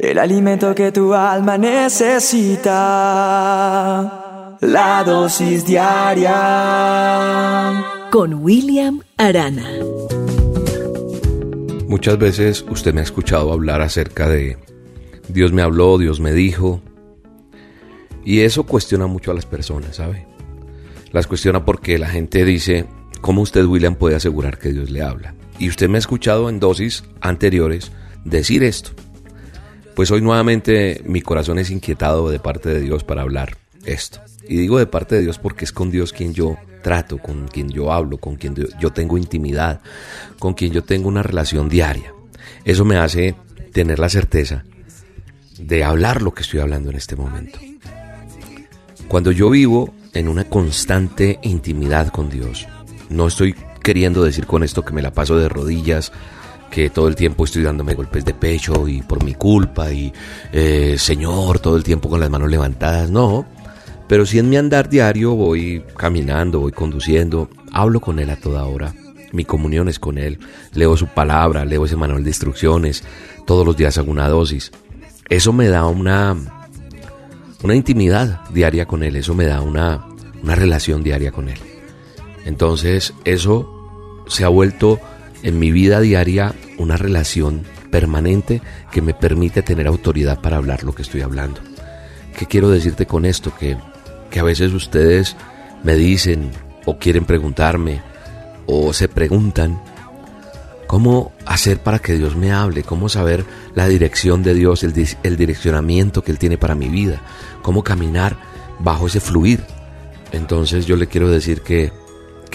[0.00, 2.68] El alimento que tu alma necesita.
[4.60, 6.34] La dosis diaria.
[8.12, 9.68] Con William Arana.
[11.88, 14.56] Muchas veces usted me ha escuchado hablar acerca de
[15.26, 16.80] Dios me habló, Dios me dijo.
[18.24, 20.28] Y eso cuestiona mucho a las personas, ¿sabe?
[21.10, 22.84] Las cuestiona porque la gente dice,
[23.20, 25.34] ¿cómo usted, William, puede asegurar que Dios le habla?
[25.58, 27.90] Y usted me ha escuchado en dosis anteriores
[28.24, 28.92] decir esto.
[29.98, 34.20] Pues hoy nuevamente mi corazón es inquietado de parte de Dios para hablar esto.
[34.48, 37.68] Y digo de parte de Dios porque es con Dios quien yo trato, con quien
[37.68, 39.80] yo hablo, con quien yo tengo intimidad,
[40.38, 42.14] con quien yo tengo una relación diaria.
[42.64, 43.34] Eso me hace
[43.72, 44.62] tener la certeza
[45.58, 47.58] de hablar lo que estoy hablando en este momento.
[49.08, 52.68] Cuando yo vivo en una constante intimidad con Dios,
[53.10, 56.12] no estoy queriendo decir con esto que me la paso de rodillas,
[56.70, 60.12] que todo el tiempo estoy dándome golpes de pecho y por mi culpa y
[60.52, 63.46] eh, Señor, todo el tiempo con las manos levantadas, no.
[64.06, 68.64] Pero si en mi andar diario voy caminando, voy conduciendo, hablo con Él a toda
[68.64, 68.94] hora.
[69.32, 70.38] Mi comunión es con Él,
[70.72, 73.04] leo su palabra, leo ese manual de instrucciones,
[73.46, 74.72] todos los días hago una dosis.
[75.28, 76.34] Eso me da una,
[77.62, 80.06] una intimidad diaria con Él, eso me da una,
[80.42, 81.58] una relación diaria con Él.
[82.46, 84.98] Entonces eso se ha vuelto
[85.42, 90.94] en mi vida diaria una relación permanente que me permite tener autoridad para hablar lo
[90.94, 91.60] que estoy hablando.
[92.36, 93.52] ¿Qué quiero decirte con esto?
[93.58, 93.76] Que,
[94.30, 95.36] que a veces ustedes
[95.82, 96.50] me dicen
[96.86, 98.02] o quieren preguntarme
[98.66, 99.80] o se preguntan
[100.86, 103.44] cómo hacer para que Dios me hable, cómo saber
[103.74, 107.20] la dirección de Dios, el, el direccionamiento que Él tiene para mi vida,
[107.62, 108.36] cómo caminar
[108.78, 109.64] bajo ese fluir.
[110.32, 111.92] Entonces yo le quiero decir que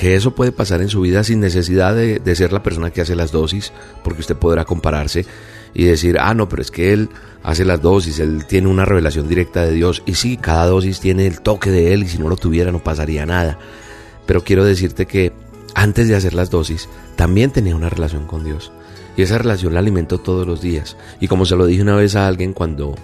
[0.05, 3.31] eso puede pasar en su vida sin necesidad de, ser la persona que hace las
[3.31, 3.71] dosis,
[4.03, 5.25] porque usted podrá compararse
[5.73, 7.09] y decir, ah, no, pero es que él
[7.43, 11.27] hace las dosis, él tiene una revelación directa de Dios, y sí, cada dosis tiene
[11.27, 13.59] el toque de él, y si no lo tuviera no pasaría nada.
[14.25, 15.33] Pero quiero decirte que
[15.75, 18.71] antes de hacer las dosis, también tenía una relación con Dios.
[19.15, 20.97] Y esa relación la alimento todos los días.
[21.19, 22.95] Y como se lo dije una vez a alguien cuando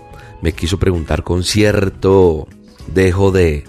[0.42, 2.48] me quiso preguntar con cierto
[2.94, 3.66] dejo de,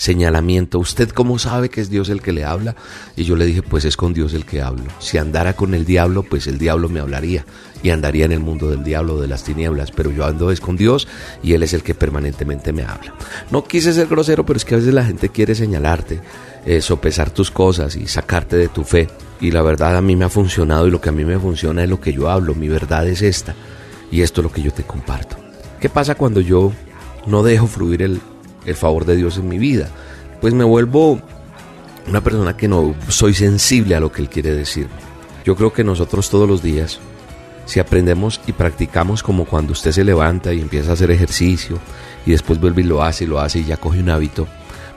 [0.00, 0.78] señalamiento.
[0.78, 2.74] ¿Usted cómo sabe que es Dios el que le habla?
[3.16, 4.84] Y yo le dije, pues es con Dios el que hablo.
[4.98, 7.44] Si andara con el diablo, pues el diablo me hablaría
[7.82, 9.90] y andaría en el mundo del diablo, de las tinieblas.
[9.90, 11.06] Pero yo ando es con Dios
[11.42, 13.12] y Él es el que permanentemente me habla.
[13.50, 16.22] No quise ser grosero, pero es que a veces la gente quiere señalarte,
[16.64, 19.06] eh, sopesar tus cosas y sacarte de tu fe.
[19.38, 21.84] Y la verdad a mí me ha funcionado y lo que a mí me funciona
[21.84, 22.54] es lo que yo hablo.
[22.54, 23.54] Mi verdad es esta
[24.10, 25.36] y esto es lo que yo te comparto.
[25.78, 26.72] ¿Qué pasa cuando yo
[27.26, 28.22] no dejo fluir el,
[28.66, 29.88] el favor de Dios en mi vida.
[30.40, 31.20] Pues me vuelvo
[32.08, 34.88] una persona que no soy sensible a lo que Él quiere decir.
[35.44, 36.98] Yo creo que nosotros todos los días,
[37.66, 41.78] si aprendemos y practicamos como cuando usted se levanta y empieza a hacer ejercicio
[42.26, 44.46] y después vuelve y lo hace y lo hace y ya coge un hábito,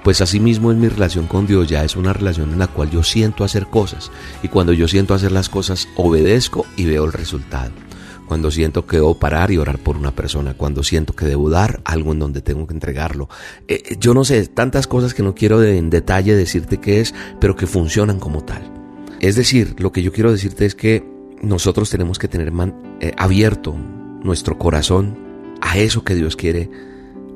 [0.03, 2.89] pues así mismo en mi relación con Dios ya es una relación en la cual
[2.89, 7.13] yo siento hacer cosas y cuando yo siento hacer las cosas obedezco y veo el
[7.13, 7.71] resultado
[8.33, 11.81] cuando siento que debo parar y orar por una persona, cuando siento que debo dar
[11.85, 13.29] algo en donde tengo que entregarlo.
[13.67, 17.13] Eh, eh, yo no sé, tantas cosas que no quiero en detalle decirte qué es,
[17.39, 18.63] pero que funcionan como tal.
[19.19, 21.07] Es decir, lo que yo quiero decirte es que
[21.43, 22.51] nosotros tenemos que tener
[23.01, 23.75] eh, abierto
[24.23, 25.15] nuestro corazón
[25.61, 26.71] a eso que Dios quiere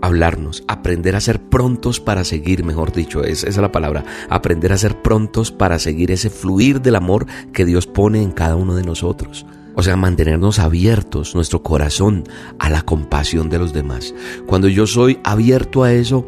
[0.01, 4.77] hablarnos, aprender a ser prontos para seguir, mejor dicho, esa es la palabra, aprender a
[4.77, 8.83] ser prontos para seguir ese fluir del amor que Dios pone en cada uno de
[8.83, 9.45] nosotros.
[9.75, 12.23] O sea, mantenernos abiertos, nuestro corazón
[12.57, 14.15] a la compasión de los demás.
[14.47, 16.25] Cuando yo soy abierto a eso,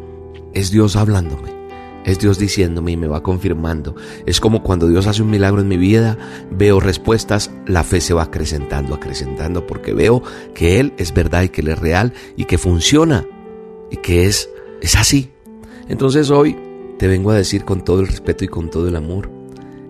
[0.54, 1.50] es Dios hablándome.
[2.04, 3.94] Es Dios diciéndome y me va confirmando.
[4.24, 6.16] Es como cuando Dios hace un milagro en mi vida,
[6.50, 10.22] veo respuestas, la fe se va acrecentando, acrecentando, porque veo
[10.54, 13.26] que Él es verdad y que Él es real y que funciona
[13.90, 14.48] y que es,
[14.80, 15.30] es así.
[15.88, 16.56] Entonces hoy
[16.98, 19.30] te vengo a decir con todo el respeto y con todo el amor,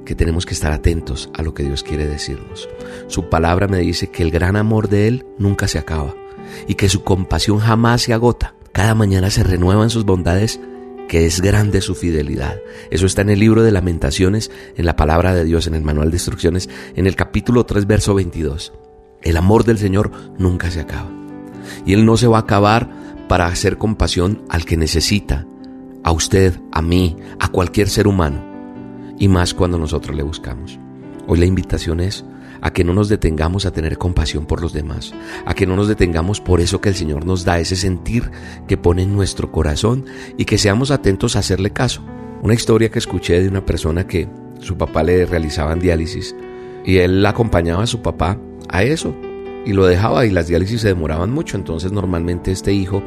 [0.04, 2.68] que tenemos que estar atentos a lo que Dios quiere decirnos.
[3.08, 6.14] Su palabra me dice que el gran amor de Él nunca se acaba
[6.66, 8.54] y que su compasión jamás se agota.
[8.72, 10.60] Cada mañana se renuevan sus bondades,
[11.08, 12.60] que es grande su fidelidad.
[12.90, 16.10] Eso está en el libro de lamentaciones, en la palabra de Dios, en el manual
[16.10, 18.72] de instrucciones, en el capítulo 3, verso 22.
[19.22, 21.10] El amor del Señor nunca se acaba.
[21.84, 22.99] Y Él no se va a acabar
[23.30, 25.46] para hacer compasión al que necesita,
[26.02, 28.44] a usted, a mí, a cualquier ser humano
[29.20, 30.80] y más cuando nosotros le buscamos.
[31.28, 32.24] Hoy la invitación es
[32.60, 35.14] a que no nos detengamos a tener compasión por los demás,
[35.46, 38.32] a que no nos detengamos por eso que el Señor nos da, ese sentir
[38.66, 40.06] que pone en nuestro corazón
[40.36, 42.02] y que seamos atentos a hacerle caso.
[42.42, 44.28] Una historia que escuché de una persona que
[44.58, 46.34] su papá le realizaban diálisis
[46.84, 49.14] y él acompañaba a su papá a eso,
[49.64, 51.56] y lo dejaba y las diálisis se demoraban mucho.
[51.56, 53.02] Entonces normalmente este hijo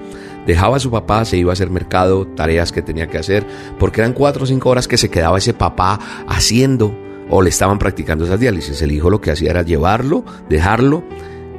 [0.45, 3.45] dejaba a su papá, se iba a hacer mercado, tareas que tenía que hacer,
[3.79, 6.95] porque eran cuatro o cinco horas que se quedaba ese papá haciendo
[7.29, 8.81] o le estaban practicando esas diálisis.
[8.81, 11.03] El hijo lo que hacía era llevarlo, dejarlo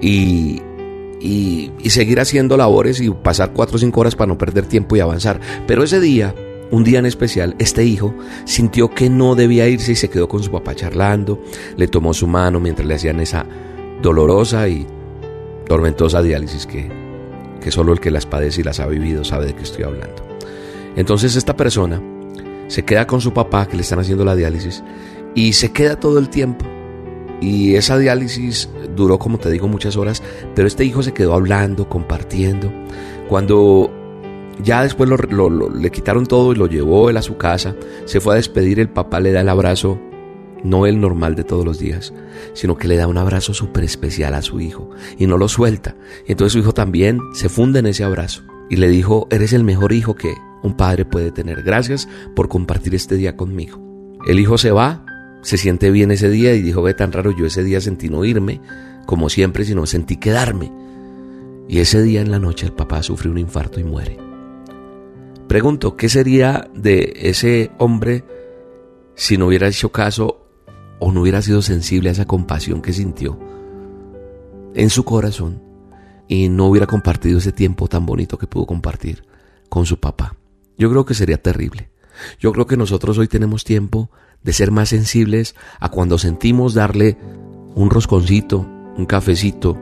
[0.01, 0.63] y,
[1.21, 4.97] y, y seguir haciendo labores y pasar cuatro o cinco horas para no perder tiempo
[4.97, 5.41] y avanzar.
[5.67, 6.35] Pero ese día
[6.71, 8.15] un día en especial, este hijo
[8.47, 11.41] sintió que no debía irse y se quedó con su papá charlando,
[11.77, 13.47] le tomó su mano mientras le hacían esa
[14.05, 14.87] dolorosa y
[15.67, 16.91] tormentosa diálisis que,
[17.61, 20.23] que solo el que las padece y las ha vivido sabe de qué estoy hablando.
[20.95, 22.03] Entonces esta persona
[22.69, 24.85] se queda con su papá que le están haciendo la diálisis
[25.35, 26.67] y se queda todo el tiempo.
[27.41, 30.23] Y esa diálisis duró, como te digo, muchas horas,
[30.55, 32.71] pero este hijo se quedó hablando, compartiendo.
[33.29, 33.91] Cuando
[34.63, 37.75] ya después le quitaron todo y lo llevó él a su casa,
[38.05, 39.99] se fue a despedir, el papá le da el abrazo
[40.65, 42.13] no el normal de todos los días,
[42.55, 45.95] sino que le da un abrazo súper especial a su hijo y no lo suelta.
[46.27, 49.63] Y entonces su hijo también se funde en ese abrazo y le dijo, eres el
[49.63, 51.63] mejor hijo que un padre puede tener.
[51.63, 53.79] Gracias por compartir este día conmigo.
[54.27, 55.05] El hijo se va,
[55.43, 58.25] se siente bien ese día y dijo, ve tan raro, yo ese día sentí no
[58.25, 58.61] irme,
[59.05, 60.73] como siempre, sino sentí quedarme.
[61.69, 64.19] Y ese día en la noche el papá sufre un infarto y muere.
[65.47, 68.25] Pregunto, ¿qué sería de ese hombre
[69.15, 70.44] si no hubiera hecho caso
[70.99, 73.39] o no hubiera sido sensible a esa compasión que sintió
[74.75, 75.63] en su corazón
[76.29, 79.25] y no hubiera compartido ese tiempo tan bonito que pudo compartir
[79.69, 80.37] con su papá.
[80.77, 81.91] Yo creo que sería terrible.
[82.39, 84.11] Yo creo que nosotros hoy tenemos tiempo
[84.43, 87.17] de ser más sensibles a cuando sentimos darle
[87.75, 89.77] un rosconcito, un cafecito,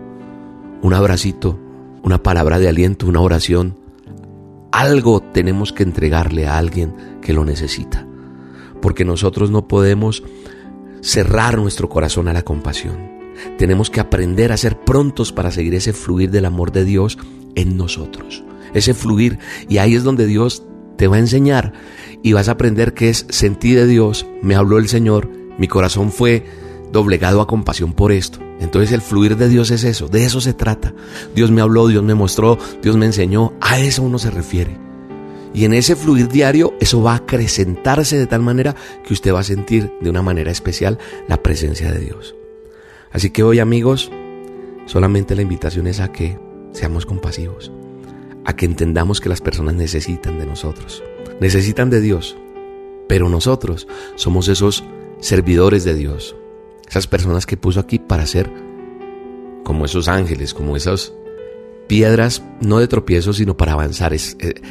[0.83, 1.59] un abracito,
[2.03, 3.79] una palabra de aliento, una oración.
[4.73, 8.07] Algo tenemos que entregarle a alguien que lo necesita.
[8.81, 10.23] Porque nosotros no podemos
[11.03, 13.11] cerrar nuestro corazón a la compasión.
[13.59, 17.19] Tenemos que aprender a ser prontos para seguir ese fluir del amor de Dios
[17.55, 18.45] en nosotros.
[18.73, 19.39] Ese fluir.
[19.69, 20.65] Y ahí es donde Dios
[20.97, 21.73] te va a enseñar
[22.23, 24.27] y vas a aprender que es sentir de Dios.
[24.43, 25.29] Me habló el Señor.
[25.59, 26.47] Mi corazón fue
[26.93, 28.39] doblegado a compasión por esto.
[28.61, 30.09] Entonces el fluir de Dios es eso.
[30.09, 30.95] De eso se trata.
[31.35, 33.55] Dios me habló, Dios me mostró, Dios me enseñó.
[33.61, 34.92] A eso uno se refiere.
[35.55, 38.75] Y en ese fluir diario, eso va a acrecentarse de tal manera
[39.07, 42.35] que usted va a sentir de una manera especial la presencia de Dios.
[43.11, 44.11] Así que hoy amigos,
[44.87, 46.39] solamente la invitación es a que
[46.73, 47.71] seamos compasivos,
[48.45, 51.03] a que entendamos que las personas necesitan de nosotros,
[51.39, 52.37] necesitan de Dios,
[53.09, 54.85] pero nosotros somos esos
[55.21, 56.35] servidores de Dios,
[56.89, 58.51] esas personas que puso aquí para ser
[59.65, 61.15] como esos ángeles, como esos
[61.87, 64.21] piedras no de tropiezo, sino para avanzar, eh,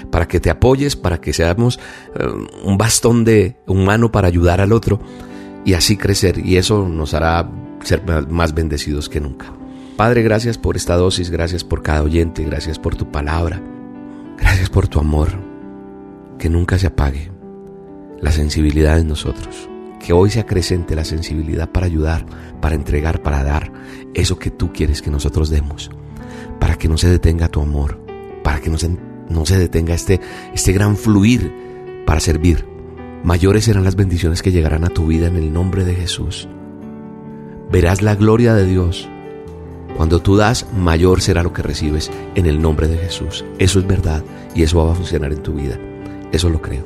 [0.09, 1.79] para que te apoyes, para que seamos
[2.15, 2.25] eh,
[2.63, 4.99] un bastón de humano para ayudar al otro
[5.65, 6.43] y así crecer.
[6.45, 7.49] Y eso nos hará
[7.83, 9.53] ser más bendecidos que nunca.
[9.97, 13.61] Padre, gracias por esta dosis, gracias por cada oyente, gracias por tu palabra,
[14.37, 15.29] gracias por tu amor,
[16.39, 17.31] que nunca se apague
[18.19, 19.69] la sensibilidad en nosotros.
[20.03, 22.25] Que hoy se acrecente la sensibilidad para ayudar,
[22.59, 23.71] para entregar, para dar
[24.15, 25.91] eso que tú quieres que nosotros demos
[26.61, 27.97] para que no se detenga tu amor,
[28.43, 28.95] para que no se,
[29.29, 30.21] no se detenga este,
[30.53, 31.51] este gran fluir
[32.05, 32.67] para servir.
[33.23, 36.47] Mayores serán las bendiciones que llegarán a tu vida en el nombre de Jesús.
[37.71, 39.09] Verás la gloria de Dios.
[39.97, 43.43] Cuando tú das, mayor será lo que recibes en el nombre de Jesús.
[43.57, 44.23] Eso es verdad
[44.53, 45.79] y eso va a funcionar en tu vida.
[46.31, 46.86] Eso lo creo.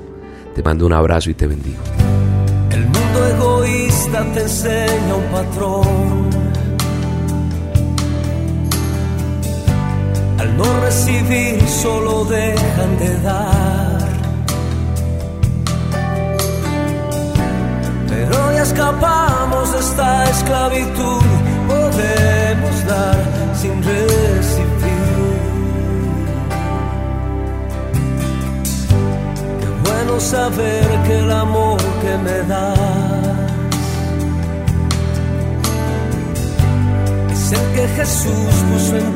[0.56, 1.82] Te mando un abrazo y te bendigo.
[2.72, 6.45] El mundo egoísta te enseña un patrón
[10.58, 14.00] no recibir solo dejan de dar.
[18.10, 21.24] Pero ya escapamos de esta esclavitud,
[21.68, 23.18] podemos dar
[23.62, 24.76] sin recibir.
[29.60, 32.96] Qué bueno saber que el amor que me das
[37.34, 39.15] es el que Jesús puso en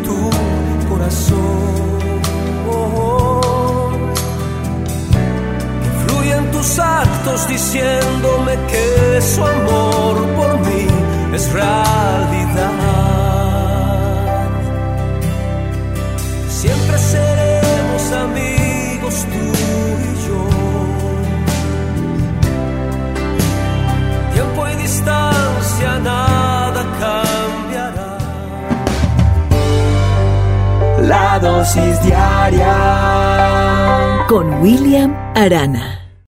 [34.27, 35.98] Con William Arana.